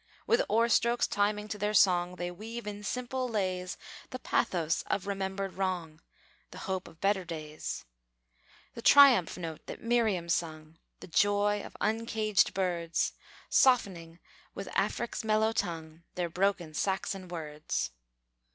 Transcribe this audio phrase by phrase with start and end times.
[0.25, 3.77] With oar strokes timing to their song, They weave in simple lays
[4.09, 6.01] The pathos of remembered wrong,
[6.49, 7.85] The hope of better days,
[8.73, 13.13] The triumph note that Miriam sung, The joy of uncaged birds:
[13.47, 14.17] Softening
[14.55, 17.91] with Afric's mellow tongue Their broken Saxon words.